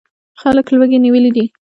[0.41, 1.45] خلک لوږې نیولي دي.